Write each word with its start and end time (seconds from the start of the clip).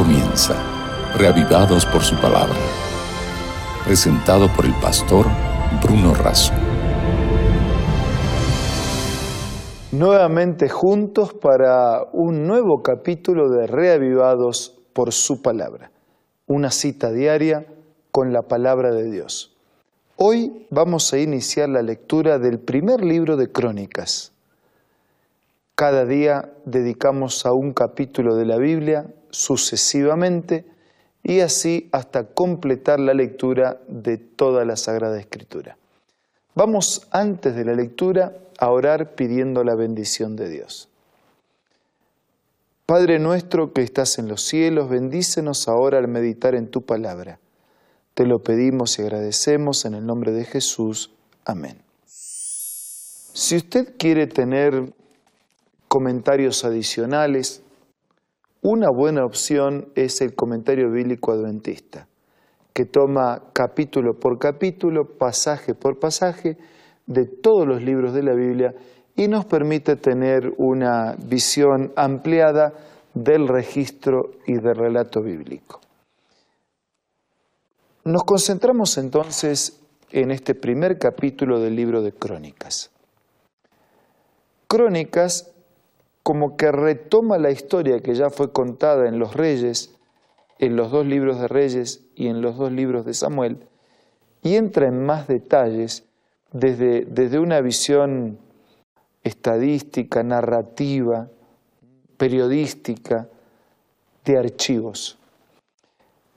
comienza, 0.00 0.54
reavivados 1.18 1.84
por 1.84 2.00
su 2.00 2.16
palabra. 2.16 2.56
Presentado 3.84 4.48
por 4.56 4.64
el 4.64 4.72
pastor 4.80 5.26
Bruno 5.82 6.14
Razo. 6.14 6.54
Nuevamente 9.92 10.70
juntos 10.70 11.34
para 11.34 12.02
un 12.14 12.46
nuevo 12.46 12.82
capítulo 12.82 13.50
de 13.50 13.66
Reavivados 13.66 14.74
por 14.94 15.12
su 15.12 15.42
palabra. 15.42 15.90
Una 16.46 16.70
cita 16.70 17.12
diaria 17.12 17.66
con 18.10 18.32
la 18.32 18.40
palabra 18.40 18.92
de 18.92 19.10
Dios. 19.10 19.54
Hoy 20.16 20.66
vamos 20.70 21.12
a 21.12 21.18
iniciar 21.18 21.68
la 21.68 21.82
lectura 21.82 22.38
del 22.38 22.58
primer 22.58 23.04
libro 23.04 23.36
de 23.36 23.52
Crónicas. 23.52 24.32
Cada 25.74 26.06
día 26.06 26.54
dedicamos 26.64 27.44
a 27.44 27.52
un 27.52 27.74
capítulo 27.74 28.34
de 28.36 28.46
la 28.46 28.56
Biblia 28.56 29.04
sucesivamente 29.30 30.64
y 31.22 31.40
así 31.40 31.88
hasta 31.92 32.24
completar 32.24 33.00
la 33.00 33.14
lectura 33.14 33.80
de 33.88 34.18
toda 34.18 34.64
la 34.64 34.76
Sagrada 34.76 35.18
Escritura. 35.18 35.76
Vamos 36.54 37.06
antes 37.10 37.54
de 37.54 37.64
la 37.64 37.74
lectura 37.74 38.36
a 38.58 38.70
orar 38.70 39.14
pidiendo 39.14 39.64
la 39.64 39.74
bendición 39.74 40.36
de 40.36 40.48
Dios. 40.48 40.88
Padre 42.86 43.18
nuestro 43.20 43.72
que 43.72 43.82
estás 43.82 44.18
en 44.18 44.28
los 44.28 44.42
cielos, 44.42 44.88
bendícenos 44.88 45.68
ahora 45.68 45.98
al 45.98 46.08
meditar 46.08 46.54
en 46.54 46.68
tu 46.68 46.82
palabra. 46.82 47.38
Te 48.14 48.26
lo 48.26 48.42
pedimos 48.42 48.98
y 48.98 49.02
agradecemos 49.02 49.84
en 49.84 49.94
el 49.94 50.04
nombre 50.04 50.32
de 50.32 50.44
Jesús. 50.44 51.12
Amén. 51.44 51.80
Si 52.04 53.56
usted 53.56 53.94
quiere 53.96 54.26
tener 54.26 54.92
comentarios 55.86 56.64
adicionales, 56.64 57.62
una 58.62 58.88
buena 58.90 59.24
opción 59.24 59.88
es 59.94 60.20
el 60.20 60.34
comentario 60.34 60.90
bíblico 60.90 61.32
adventista, 61.32 62.06
que 62.72 62.84
toma 62.84 63.42
capítulo 63.52 64.14
por 64.18 64.38
capítulo, 64.38 65.04
pasaje 65.18 65.74
por 65.74 65.98
pasaje, 65.98 66.58
de 67.06 67.26
todos 67.26 67.66
los 67.66 67.82
libros 67.82 68.14
de 68.14 68.22
la 68.22 68.34
Biblia 68.34 68.74
y 69.16 69.26
nos 69.28 69.44
permite 69.44 69.96
tener 69.96 70.52
una 70.58 71.16
visión 71.18 71.92
ampliada 71.96 72.72
del 73.14 73.48
registro 73.48 74.30
y 74.46 74.54
del 74.54 74.76
relato 74.76 75.20
bíblico. 75.20 75.80
Nos 78.04 78.22
concentramos 78.24 78.96
entonces 78.96 79.80
en 80.12 80.30
este 80.30 80.54
primer 80.54 80.98
capítulo 80.98 81.60
del 81.60 81.76
libro 81.76 82.02
de 82.02 82.12
Crónicas. 82.12 82.90
Crónicas 84.68 85.49
como 86.30 86.56
que 86.56 86.70
retoma 86.70 87.38
la 87.38 87.50
historia 87.50 88.02
que 88.02 88.14
ya 88.14 88.30
fue 88.30 88.52
contada 88.52 89.08
en 89.08 89.18
los 89.18 89.34
reyes, 89.34 89.96
en 90.60 90.76
los 90.76 90.92
dos 90.92 91.04
libros 91.04 91.40
de 91.40 91.48
reyes 91.48 92.04
y 92.14 92.28
en 92.28 92.40
los 92.40 92.56
dos 92.56 92.70
libros 92.70 93.04
de 93.04 93.14
Samuel, 93.14 93.66
y 94.40 94.54
entra 94.54 94.86
en 94.86 95.04
más 95.04 95.26
detalles 95.26 96.04
desde, 96.52 97.04
desde 97.04 97.40
una 97.40 97.60
visión 97.60 98.38
estadística, 99.24 100.22
narrativa, 100.22 101.28
periodística, 102.16 103.26
de 104.24 104.38
archivos. 104.38 105.18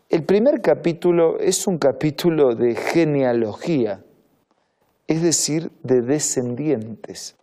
El 0.09 0.23
primer 0.23 0.63
capítulo 0.63 1.37
es 1.37 1.67
un 1.67 1.77
capítulo 1.77 2.55
de 2.55 2.73
genealogía, 2.73 4.03
es 5.05 5.21
decir, 5.21 5.69
de 5.83 6.01
descendientes. 6.01 7.35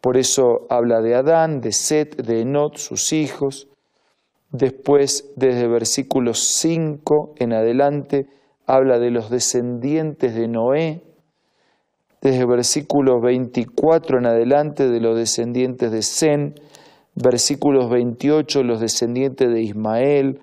Por 0.00 0.16
eso 0.16 0.66
habla 0.68 1.00
de 1.00 1.14
Adán, 1.14 1.60
de 1.60 1.72
Set, 1.72 2.16
de 2.16 2.42
Enot, 2.42 2.76
sus 2.76 3.12
hijos. 3.12 3.68
Después, 4.50 5.32
desde 5.36 5.66
versículos 5.68 6.38
5 6.38 7.34
en 7.38 7.52
adelante, 7.52 8.26
habla 8.66 8.98
de 8.98 9.10
los 9.10 9.30
descendientes 9.30 10.34
de 10.34 10.48
Noé. 10.48 11.02
Desde 12.20 12.46
versículos 12.46 13.20
24 13.22 14.18
en 14.18 14.26
adelante, 14.26 14.88
de 14.88 15.00
los 15.00 15.16
descendientes 15.16 15.90
de 15.90 16.02
Zen. 16.02 16.54
Versículos 17.14 17.90
28, 17.90 18.62
los 18.62 18.80
descendientes 18.80 19.48
de 19.52 19.62
Ismael. 19.62 20.40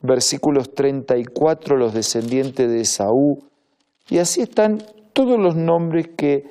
Versículos 0.00 0.74
34, 0.74 1.76
los 1.76 1.94
descendientes 1.94 2.70
de 2.70 2.80
Esaú. 2.80 3.38
Y 4.10 4.18
así 4.18 4.42
están 4.42 4.82
todos 5.12 5.38
los 5.38 5.56
nombres 5.56 6.08
que 6.16 6.44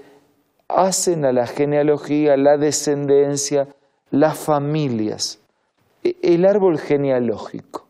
hacen 0.68 1.26
a 1.26 1.32
la 1.32 1.48
genealogía, 1.48 2.38
la 2.38 2.58
descendencia, 2.58 3.68
las 4.12 4.38
familias, 4.38 5.40
e, 6.04 6.16
el 6.22 6.46
árbol 6.46 6.80
genealógico. 6.80 7.88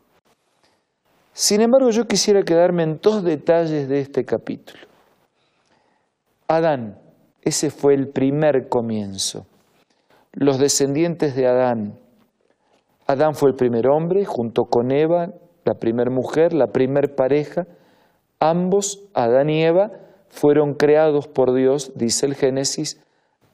Sin 1.32 1.60
embargo, 1.60 1.90
yo 1.90 2.06
quisiera 2.06 2.42
quedarme 2.44 2.84
en 2.84 3.00
dos 3.02 3.24
detalles 3.24 3.88
de 3.88 4.00
este 4.00 4.24
capítulo. 4.24 4.80
Adán, 6.46 6.98
ese 7.42 7.70
fue 7.70 7.94
el 7.94 8.08
primer 8.08 8.68
comienzo. 8.68 9.46
Los 10.32 10.58
descendientes 10.58 11.34
de 11.34 11.46
Adán. 11.46 11.98
Adán 13.06 13.34
fue 13.34 13.50
el 13.50 13.56
primer 13.56 13.88
hombre, 13.88 14.24
junto 14.24 14.66
con 14.66 14.92
Eva, 14.92 15.32
la 15.64 15.74
primer 15.74 16.10
mujer, 16.10 16.52
la 16.52 16.68
primer 16.68 17.14
pareja. 17.14 17.66
Ambos, 18.40 19.02
Adán 19.14 19.50
y 19.50 19.64
Eva, 19.64 19.90
fueron 20.34 20.74
creados 20.74 21.28
por 21.28 21.54
Dios, 21.54 21.92
dice 21.94 22.26
el 22.26 22.34
Génesis, 22.34 22.98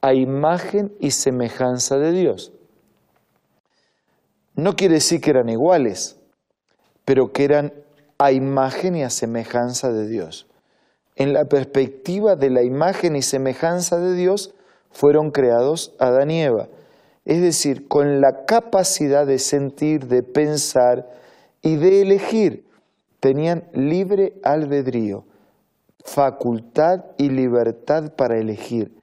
a 0.00 0.14
imagen 0.14 0.94
y 0.98 1.10
semejanza 1.10 1.98
de 1.98 2.10
Dios. 2.10 2.52
No 4.54 4.76
quiere 4.76 4.94
decir 4.94 5.20
que 5.20 5.28
eran 5.28 5.50
iguales, 5.50 6.16
pero 7.04 7.32
que 7.32 7.44
eran 7.44 7.74
a 8.16 8.32
imagen 8.32 8.96
y 8.96 9.02
a 9.02 9.10
semejanza 9.10 9.92
de 9.92 10.08
Dios. 10.08 10.46
En 11.16 11.34
la 11.34 11.44
perspectiva 11.44 12.34
de 12.34 12.48
la 12.48 12.62
imagen 12.62 13.14
y 13.14 13.20
semejanza 13.20 13.98
de 13.98 14.14
Dios 14.14 14.54
fueron 14.91 15.32
creados 15.32 15.94
Adán 15.98 16.30
y 16.30 16.42
Eva, 16.42 16.68
es 17.26 17.42
decir, 17.42 17.88
con 17.88 18.22
la 18.22 18.47
capacidad 18.47 19.26
de 19.26 19.38
sentir, 19.38 20.06
de 20.06 20.22
pensar 20.22 21.10
y 21.60 21.76
de 21.76 22.00
elegir. 22.00 22.64
Tenían 23.20 23.68
libre 23.74 24.32
albedrío 24.42 25.26
facultad 26.04 27.04
y 27.18 27.30
libertad 27.30 28.14
para 28.16 28.38
elegir. 28.38 29.00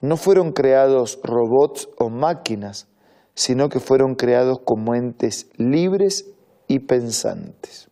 No 0.00 0.16
fueron 0.16 0.52
creados 0.52 1.18
robots 1.22 1.88
o 1.98 2.08
máquinas, 2.10 2.88
sino 3.34 3.68
que 3.68 3.80
fueron 3.80 4.14
creados 4.14 4.60
como 4.64 4.94
entes 4.94 5.48
libres 5.56 6.26
y 6.68 6.80
pensantes. 6.80 7.88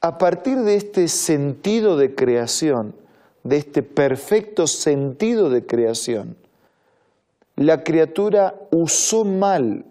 A 0.00 0.18
partir 0.18 0.58
de 0.58 0.76
este 0.76 1.08
sentido 1.08 1.96
de 1.96 2.14
creación, 2.14 2.94
de 3.42 3.56
este 3.56 3.82
perfecto 3.82 4.66
sentido 4.66 5.50
de 5.50 5.66
creación, 5.66 6.36
la 7.56 7.82
criatura 7.82 8.54
usó 8.70 9.24
mal 9.24 9.84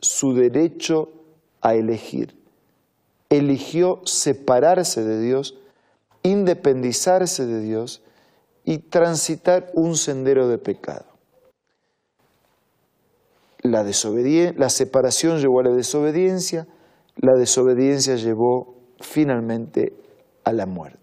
su 0.00 0.34
derecho 0.34 1.10
a 1.60 1.74
elegir. 1.74 2.36
Eligió 3.30 4.00
separarse 4.04 5.04
de 5.04 5.20
Dios 5.20 5.56
independizarse 6.22 7.46
de 7.46 7.60
Dios 7.60 8.02
y 8.64 8.78
transitar 8.78 9.70
un 9.74 9.96
sendero 9.96 10.48
de 10.48 10.58
pecado. 10.58 11.06
La, 13.62 13.84
la 13.84 14.68
separación 14.68 15.38
llevó 15.38 15.60
a 15.60 15.64
la 15.64 15.74
desobediencia, 15.74 16.66
la 17.16 17.38
desobediencia 17.38 18.16
llevó 18.16 18.74
finalmente 19.00 19.92
a 20.44 20.52
la 20.52 20.66
muerte. 20.66 20.98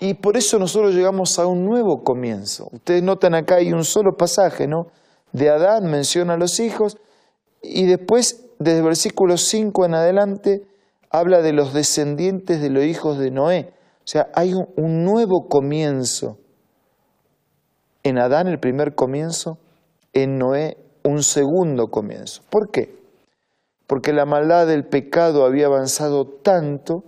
Y 0.00 0.14
por 0.14 0.36
eso 0.38 0.58
nosotros 0.58 0.94
llegamos 0.94 1.38
a 1.38 1.46
un 1.46 1.64
nuevo 1.64 2.02
comienzo. 2.02 2.68
Ustedes 2.72 3.02
notan 3.02 3.34
acá 3.34 3.56
hay 3.56 3.72
un 3.72 3.84
solo 3.84 4.16
pasaje, 4.16 4.66
¿no? 4.66 4.86
De 5.32 5.50
Adán 5.50 5.90
menciona 5.90 6.34
a 6.34 6.38
los 6.38 6.58
hijos 6.58 6.96
y 7.62 7.86
después, 7.86 8.46
desde 8.58 8.78
el 8.78 8.84
versículo 8.84 9.36
5 9.36 9.84
en 9.84 9.94
adelante, 9.94 10.62
habla 11.10 11.42
de 11.42 11.52
los 11.52 11.74
descendientes 11.74 12.62
de 12.62 12.70
los 12.70 12.84
hijos 12.84 13.18
de 13.18 13.30
Noé. 13.30 13.72
O 13.98 14.06
sea, 14.06 14.30
hay 14.34 14.54
un, 14.54 15.04
nuevo 15.04 15.48
comienzo. 15.48 16.38
En 18.02 18.18
Adán 18.18 18.46
el 18.46 18.58
primer 18.58 18.94
comienzo, 18.94 19.58
en 20.12 20.38
Noé 20.38 20.78
un 21.02 21.22
segundo 21.22 21.88
comienzo. 21.88 22.42
¿Por 22.48 22.70
qué? 22.70 22.96
Porque 23.86 24.12
la 24.12 24.24
maldad 24.24 24.66
del 24.66 24.84
pecado 24.84 25.44
había 25.44 25.66
avanzado 25.66 26.26
tanto 26.26 27.04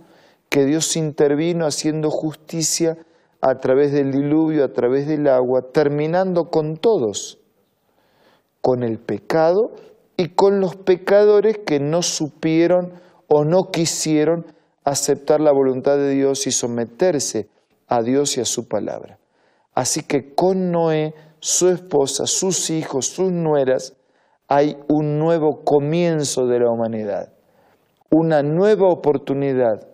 que 0.49 0.65
Dios 0.65 0.95
intervino 0.95 1.65
haciendo 1.65 2.11
justicia 2.11 2.97
a 3.41 3.55
través 3.55 3.91
del 3.91 4.11
diluvio, 4.11 4.63
a 4.63 4.73
través 4.73 5.07
del 5.07 5.27
agua, 5.27 5.71
terminando 5.73 6.49
con 6.49 6.77
todos, 6.77 7.39
con 8.61 8.83
el 8.83 8.99
pecado 8.99 9.71
y 10.15 10.29
con 10.29 10.59
los 10.59 10.75
pecadores 10.75 11.57
que 11.57 11.79
no 11.79 12.01
supieron 12.03 13.02
o 13.35 13.43
no 13.45 13.71
quisieron 13.71 14.45
aceptar 14.83 15.41
la 15.41 15.51
voluntad 15.51 15.97
de 15.97 16.11
Dios 16.11 16.45
y 16.45 16.51
someterse 16.51 17.49
a 17.87 18.03
Dios 18.03 18.37
y 18.37 18.41
a 18.41 18.45
su 18.45 18.67
palabra. 18.67 19.17
Así 19.73 20.03
que 20.03 20.35
con 20.35 20.71
Noé, 20.71 21.15
su 21.39 21.67
esposa, 21.69 22.27
sus 22.27 22.69
hijos, 22.69 23.07
sus 23.07 23.31
nueras, 23.31 23.95
hay 24.47 24.77
un 24.87 25.17
nuevo 25.17 25.63
comienzo 25.63 26.45
de 26.45 26.59
la 26.59 26.69
humanidad, 26.69 27.33
una 28.11 28.43
nueva 28.43 28.87
oportunidad 28.87 29.87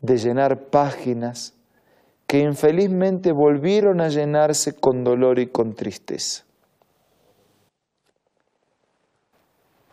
de 0.00 0.16
llenar 0.16 0.70
páginas 0.70 1.54
que 2.26 2.40
infelizmente 2.40 3.30
volvieron 3.30 4.00
a 4.00 4.08
llenarse 4.08 4.74
con 4.74 5.04
dolor 5.04 5.38
y 5.38 5.46
con 5.46 5.74
tristeza. 5.74 6.44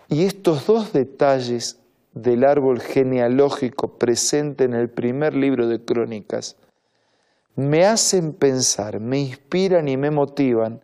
Y 0.10 0.26
estos 0.26 0.66
dos 0.66 0.92
detalles 0.92 1.85
del 2.16 2.44
árbol 2.44 2.82
genealógico 2.82 4.00
presente 4.00 4.64
en 4.64 4.74
el 4.74 4.90
primer 4.90 5.36
libro 5.36 5.68
de 5.68 5.86
Crónicas 5.86 6.58
me 7.56 7.86
hacen 7.86 8.34
pensar, 8.34 9.00
me 9.00 9.20
inspiran 9.20 9.88
y 9.88 9.96
me 9.96 10.12
motivan 10.12 10.82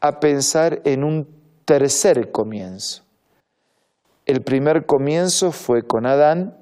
a 0.00 0.20
pensar 0.20 0.80
en 0.84 1.02
un 1.02 1.28
tercer 1.64 2.30
comienzo. 2.30 3.02
El 4.24 4.42
primer 4.42 4.86
comienzo 4.86 5.50
fue 5.50 5.82
con 5.82 6.06
Adán, 6.06 6.56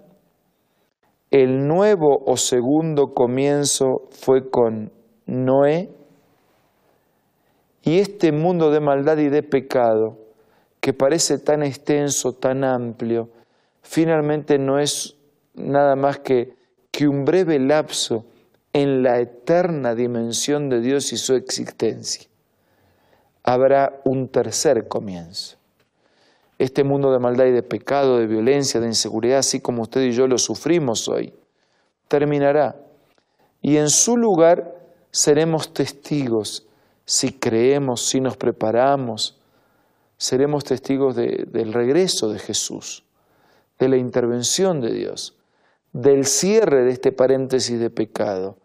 el 1.30 1.66
nuevo 1.66 2.22
o 2.24 2.36
segundo 2.36 3.12
comienzo 3.12 4.08
fue 4.10 4.50
con 4.50 4.92
Noé, 5.26 5.90
y 7.82 7.98
este 7.98 8.32
mundo 8.32 8.70
de 8.70 8.80
maldad 8.80 9.18
y 9.18 9.28
de 9.28 9.42
pecado, 9.42 10.16
que 10.80 10.94
parece 10.94 11.38
tan 11.38 11.62
extenso, 11.62 12.32
tan 12.32 12.64
amplio, 12.64 13.28
finalmente 13.84 14.58
no 14.58 14.80
es 14.80 15.16
nada 15.54 15.94
más 15.94 16.18
que, 16.18 16.56
que 16.90 17.06
un 17.06 17.24
breve 17.24 17.60
lapso 17.60 18.24
en 18.72 19.04
la 19.04 19.20
eterna 19.20 19.94
dimensión 19.94 20.68
de 20.68 20.80
Dios 20.80 21.12
y 21.12 21.16
su 21.16 21.34
existencia. 21.34 22.28
Habrá 23.44 24.00
un 24.04 24.28
tercer 24.28 24.88
comienzo. 24.88 25.58
Este 26.58 26.82
mundo 26.82 27.12
de 27.12 27.18
maldad 27.18 27.46
y 27.46 27.52
de 27.52 27.62
pecado, 27.62 28.18
de 28.18 28.26
violencia, 28.26 28.80
de 28.80 28.86
inseguridad, 28.86 29.38
así 29.38 29.60
como 29.60 29.82
usted 29.82 30.02
y 30.02 30.12
yo 30.12 30.26
lo 30.26 30.38
sufrimos 30.38 31.08
hoy, 31.08 31.34
terminará. 32.08 32.76
Y 33.60 33.76
en 33.76 33.90
su 33.90 34.16
lugar 34.16 34.74
seremos 35.10 35.74
testigos, 35.74 36.66
si 37.04 37.32
creemos, 37.32 38.06
si 38.06 38.20
nos 38.20 38.36
preparamos, 38.36 39.38
seremos 40.16 40.64
testigos 40.64 41.16
del 41.16 41.72
regreso 41.72 42.30
de 42.30 42.38
Jesús, 42.38 43.04
de 43.84 43.90
la 43.90 43.96
intervención 43.98 44.80
de 44.80 44.92
Dios, 44.92 45.36
del 45.92 46.24
cierre 46.24 46.84
de 46.84 46.90
este 46.90 47.12
paréntesis 47.12 47.78
de 47.78 47.90
pecado 47.90 48.56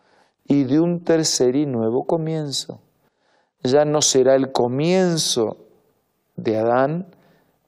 y 0.47 0.63
de 0.63 0.79
un 0.79 1.03
tercer 1.03 1.55
y 1.55 1.65
nuevo 1.65 2.05
comienzo. 2.05 2.79
Ya 3.61 3.83
no 3.83 4.01
será 4.01 4.35
el 4.35 4.53
comienzo 4.53 5.57
de 6.37 6.57
Adán, 6.57 7.07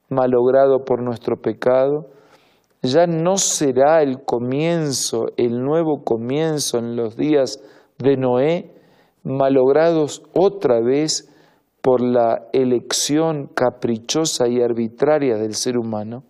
malogrado 0.08 0.84
por 0.84 1.02
nuestro 1.02 1.36
pecado, 1.42 2.08
ya 2.82 3.06
no 3.06 3.36
será 3.36 4.02
el 4.02 4.24
comienzo, 4.24 5.26
el 5.36 5.62
nuevo 5.62 6.04
comienzo 6.04 6.78
en 6.78 6.96
los 6.96 7.16
días 7.16 7.62
de 7.98 8.16
Noé, 8.16 8.74
malogrados 9.22 10.22
otra 10.34 10.80
vez 10.80 11.28
por 11.82 12.00
la 12.00 12.48
elección 12.52 13.46
caprichosa 13.46 14.48
y 14.48 14.62
arbitraria 14.62 15.36
del 15.36 15.54
ser 15.54 15.76
humano, 15.76 16.24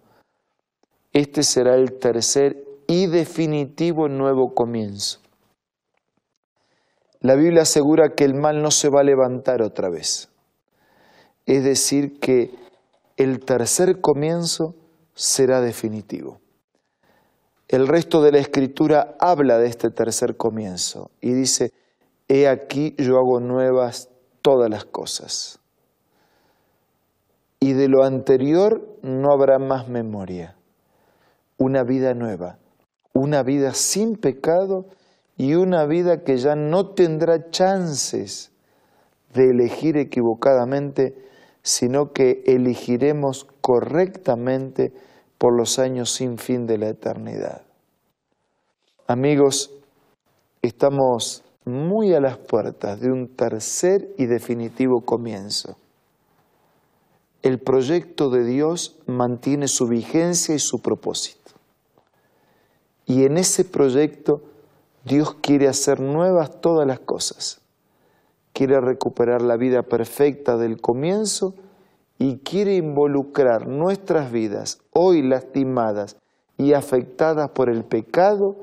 este 1.12 1.42
será 1.42 1.74
el 1.74 1.98
tercer 1.98 2.64
y 2.86 3.06
definitivo 3.06 4.08
nuevo 4.08 4.54
comienzo. 4.54 5.20
La 7.20 7.36
Biblia 7.36 7.62
asegura 7.62 8.14
que 8.16 8.24
el 8.24 8.34
mal 8.34 8.62
no 8.62 8.70
se 8.70 8.88
va 8.88 9.00
a 9.00 9.04
levantar 9.04 9.62
otra 9.62 9.88
vez. 9.88 10.28
Es 11.46 11.62
decir, 11.64 12.18
que 12.18 12.50
el 13.16 13.44
tercer 13.44 14.00
comienzo 14.00 14.74
será 15.14 15.60
definitivo. 15.60 16.40
El 17.68 17.86
resto 17.88 18.22
de 18.22 18.32
la 18.32 18.38
escritura 18.38 19.16
habla 19.18 19.58
de 19.58 19.68
este 19.68 19.90
tercer 19.90 20.36
comienzo 20.36 21.10
y 21.20 21.32
dice, 21.32 21.72
he 22.28 22.48
aquí 22.48 22.94
yo 22.98 23.16
hago 23.16 23.40
nuevas 23.40 24.08
todas 24.42 24.68
las 24.68 24.84
cosas. 24.84 25.60
Y 27.60 27.74
de 27.74 27.88
lo 27.88 28.02
anterior 28.04 28.98
no 29.02 29.32
habrá 29.32 29.58
más 29.58 29.88
memoria. 29.88 30.56
Una 31.64 31.84
vida 31.84 32.12
nueva, 32.12 32.58
una 33.14 33.44
vida 33.44 33.72
sin 33.72 34.16
pecado 34.16 34.86
y 35.36 35.54
una 35.54 35.86
vida 35.86 36.24
que 36.24 36.36
ya 36.36 36.56
no 36.56 36.88
tendrá 36.90 37.50
chances 37.50 38.50
de 39.32 39.50
elegir 39.50 39.96
equivocadamente 39.96 41.14
sino 41.62 42.10
que 42.12 42.42
elegiremos 42.46 43.46
correctamente 43.60 44.92
por 45.38 45.56
los 45.56 45.78
años 45.78 46.10
sin 46.10 46.36
fin 46.36 46.66
de 46.66 46.78
la 46.78 46.88
eternidad. 46.88 47.62
Amigos, 49.06 49.70
estamos 50.62 51.44
muy 51.64 52.12
a 52.12 52.20
las 52.20 52.38
puertas 52.38 53.00
de 53.00 53.12
un 53.12 53.36
tercer 53.36 54.08
y 54.18 54.26
definitivo 54.26 55.02
comienzo. 55.02 55.76
El 57.42 57.60
proyecto 57.60 58.30
de 58.30 58.44
Dios 58.44 58.98
mantiene 59.06 59.68
su 59.68 59.86
vigencia 59.86 60.54
y 60.54 60.58
su 60.58 60.80
propósito. 60.80 61.41
Y 63.06 63.25
en 63.25 63.37
ese 63.38 63.64
proyecto 63.64 64.43
Dios 65.04 65.34
quiere 65.34 65.69
hacer 65.69 66.00
nuevas 66.00 66.60
todas 66.60 66.87
las 66.87 67.00
cosas 67.00 67.62
quiere 68.52 68.81
recuperar 68.81 69.43
la 69.43 69.56
vida 69.56 69.82
perfecta 69.82 70.56
del 70.56 70.81
comienzo 70.81 71.54
y 72.19 72.38
quiere 72.38 72.76
involucrar 72.76 73.66
nuestras 73.66 74.31
vidas 74.31 74.81
hoy 74.93 75.22
lastimadas 75.22 76.16
y 76.58 76.75
afectadas 76.75 77.50
por 77.50 77.69
el 77.69 77.84
pecado, 77.84 78.56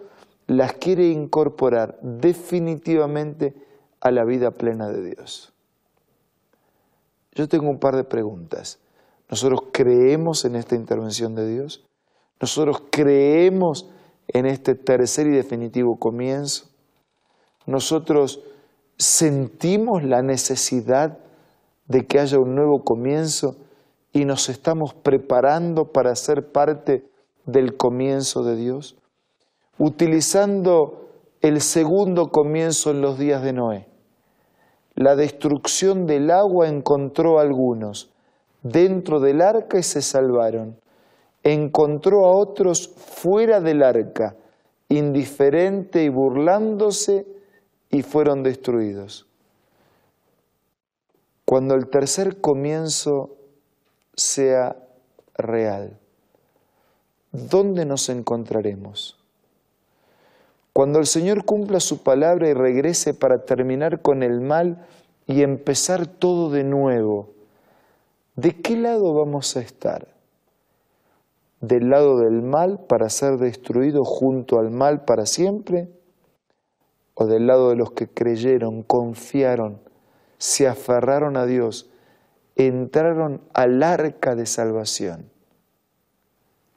las 0.48 0.74
quiere 0.74 1.08
incorporar 1.10 2.00
definitivamente 2.02 3.54
a 4.00 4.12
la 4.12 4.24
vida 4.24 4.52
plena 4.52 4.90
de 4.90 5.16
Dios. 5.16 5.52
Yo 7.34 7.48
tengo 7.48 7.70
un 7.70 7.80
par 7.80 7.96
de 7.96 8.04
preguntas. 8.04 8.80
¿Nosotros 9.30 9.64
creemos 9.72 10.46
en 10.46 10.56
esta 10.56 10.76
intervención 10.76 11.36
de 11.36 11.48
Dios? 11.48 11.86
¿Nosotros 12.40 12.84
creemos 12.90 13.90
en 14.30 14.46
este 14.46 14.76
tercer 14.76 15.28
y 15.28 15.32
definitivo 15.32 15.98
comienzo? 15.98 16.70
¿Nosotros 17.66 18.42
sentimos 18.98 20.04
la 20.04 20.22
necesidad 20.22 21.20
de 21.88 22.06
que 22.06 22.20
haya 22.20 22.40
un 22.40 22.56
nuevo 22.56 22.84
comienzo 22.84 23.58
y 24.14 24.26
nos 24.26 24.50
estamos 24.50 24.94
preparando 24.94 25.92
para 25.92 26.16
ser 26.16 26.52
parte 26.52 27.04
del 27.46 27.78
comienzo 27.78 28.44
de 28.44 28.56
Dios, 28.56 28.96
utilizando 29.78 31.10
el 31.42 31.62
segundo 31.62 32.30
comienzo 32.30 32.92
en 32.92 33.02
los 33.02 33.18
días 33.18 33.44
de 33.44 33.54
Noé. 33.54 33.88
La 34.96 35.16
destrucción 35.16 36.06
del 36.06 36.30
agua 36.32 36.68
encontró 36.68 37.40
a 37.40 37.44
algunos 37.44 38.12
dentro 38.62 39.20
del 39.20 39.42
arca 39.42 39.80
y 39.80 39.84
se 39.84 40.02
salvaron. 40.02 40.78
Encontró 41.44 42.26
a 42.26 42.38
otros 42.38 42.90
fuera 42.96 43.62
del 43.62 43.84
arca, 43.84 44.36
indiferente 44.90 46.04
y 46.04 46.10
burlándose 46.10 47.26
y 47.90 48.02
fueron 48.02 48.44
destruidos. 48.44 49.28
Cuando 51.46 51.76
el 51.76 51.90
tercer 51.90 52.42
comienzo 52.42 53.36
sea 54.16 54.76
real, 55.36 55.98
¿dónde 57.32 57.86
nos 57.86 58.10
encontraremos? 58.10 59.18
Cuando 60.74 61.00
el 61.00 61.08
Señor 61.08 61.46
cumpla 61.46 61.80
su 61.80 62.04
palabra 62.04 62.50
y 62.50 62.54
regrese 62.54 63.14
para 63.14 63.44
terminar 63.46 64.02
con 64.02 64.24
el 64.24 64.42
mal 64.42 64.86
y 65.26 65.42
empezar 65.42 66.08
todo 66.08 66.52
de 66.52 66.64
nuevo, 66.64 67.34
¿de 68.36 68.62
qué 68.62 68.78
lado 68.78 69.14
vamos 69.14 69.58
a 69.58 69.62
estar? 69.62 70.19
¿Del 71.62 71.90
lado 71.90 72.20
del 72.20 72.42
mal 72.42 72.86
para 72.88 73.10
ser 73.10 73.38
destruido 73.38 74.04
junto 74.06 74.60
al 74.60 74.72
mal 74.72 75.04
para 75.04 75.26
siempre? 75.26 75.90
o 77.22 77.26
del 77.26 77.48
lado 77.48 77.70
de 77.70 77.76
los 77.76 77.92
que 77.92 78.08
creyeron, 78.08 78.82
confiaron, 78.82 79.82
se 80.38 80.70
aferraron 80.70 81.36
a 81.36 81.46
Dios, 81.46 81.90
entraron 82.56 83.42
al 83.54 83.84
arca 83.84 84.36
de 84.36 84.46
salvación. 84.46 85.30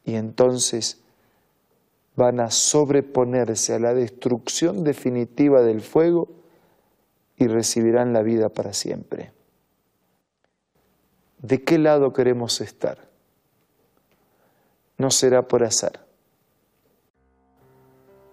Y 0.04 0.16
entonces 0.16 1.00
van 2.16 2.40
a 2.40 2.50
sobreponerse 2.50 3.72
a 3.72 3.78
la 3.78 3.94
destrucción 3.94 4.82
definitiva 4.82 5.62
del 5.62 5.80
fuego 5.80 6.28
y 7.36 7.46
recibirán 7.46 8.12
la 8.12 8.22
vida 8.22 8.48
para 8.48 8.72
siempre. 8.72 9.30
¿De 11.38 11.62
qué 11.62 11.78
lado 11.78 12.12
queremos 12.12 12.60
estar? 12.60 13.11
No 14.98 15.10
será 15.10 15.48
por 15.48 15.64
azar, 15.64 16.06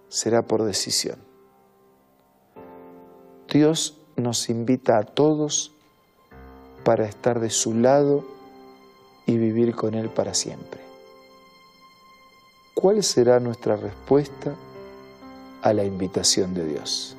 será 0.10 0.42
por 0.44 0.64
decisión. 0.64 1.18
Dios 3.48 4.00
nos 4.16 4.50
invita 4.50 4.98
a 4.98 5.04
todos 5.04 5.72
para 6.84 7.06
estar 7.06 7.40
de 7.40 7.50
su 7.50 7.74
lado 7.74 8.26
y 9.26 9.38
vivir 9.38 9.76
con 9.76 9.94
Él 9.94 10.10
para 10.10 10.34
siempre. 10.34 10.82
¿Cuál 12.74 13.04
será 13.04 13.40
nuestra 13.40 13.76
respuesta 13.76 14.56
a 15.62 15.74
la 15.74 15.84
invitación 15.84 16.54
de 16.54 16.66
Dios? 16.66 17.16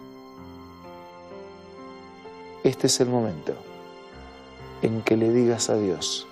Este 2.65 2.87
es 2.87 3.01
el 3.01 3.09
momento 3.09 3.55
en 4.83 5.03
que 5.03 5.17
le 5.17 5.31
digas 5.31 5.71
a 5.71 5.77
Dios 5.77 6.27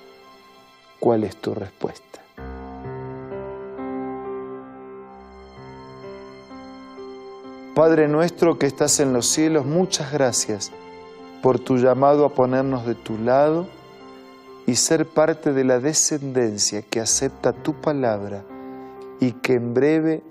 cuál 1.00 1.24
es 1.24 1.36
tu 1.36 1.54
respuesta. 1.54 2.22
Padre 7.78 8.08
nuestro 8.08 8.58
que 8.58 8.66
estás 8.66 8.98
en 8.98 9.12
los 9.12 9.28
cielos, 9.28 9.64
muchas 9.64 10.12
gracias 10.12 10.72
por 11.40 11.60
tu 11.60 11.76
llamado 11.76 12.24
a 12.24 12.30
ponernos 12.30 12.84
de 12.84 12.96
tu 12.96 13.16
lado 13.18 13.68
y 14.66 14.74
ser 14.74 15.06
parte 15.06 15.52
de 15.52 15.62
la 15.62 15.78
descendencia 15.78 16.82
que 16.82 16.98
acepta 16.98 17.52
tu 17.52 17.74
palabra 17.74 18.42
y 19.20 19.30
que 19.30 19.52
en 19.52 19.74
breve 19.74 20.24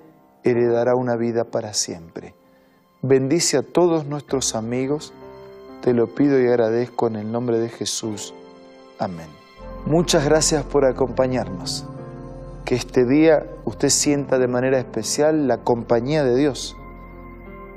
heredará 0.44 0.96
una 0.96 1.16
vida 1.16 1.46
para 1.46 1.74
siempre. 1.74 2.36
Bendice 3.02 3.56
a 3.56 3.64
todos 3.64 4.06
nuestros 4.06 4.54
amigos, 4.54 5.14
te 5.82 5.94
lo 5.94 6.14
pido 6.14 6.42
y 6.42 6.48
agradezco 6.48 7.08
en 7.08 7.16
el 7.16 7.32
nombre 7.32 7.60
de 7.60 7.70
Jesús. 7.70 8.34
Amén. 9.00 9.30
Muchas 9.86 10.26
gracias 10.26 10.66
por 10.66 10.84
acompañarnos. 10.84 11.86
Que 12.66 12.76
este 12.76 13.06
día 13.06 13.46
usted 13.64 13.88
sienta 13.88 14.38
de 14.38 14.50
manera 14.50 14.80
especial 14.80 15.48
la 15.48 15.60
compañía 15.60 16.26
de 16.26 16.36
Dios. 16.36 16.77